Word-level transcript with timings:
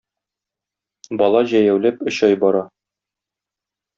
Бала 1.21 1.43
җәяүләп 1.51 2.01
өч 2.13 2.17
ай 2.31 2.39
бара. 2.45 2.65